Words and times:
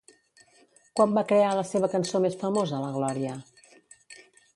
Quan 0.99 1.11
va 1.17 1.23
crear 1.31 1.51
la 1.59 1.65
seva 1.71 1.89
cançó 1.91 2.21
més 2.23 2.39
famosa, 2.45 2.81
la 2.85 2.89
Glòria? 2.97 3.37